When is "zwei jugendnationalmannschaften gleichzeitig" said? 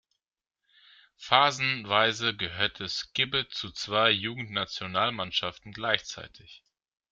3.71-6.63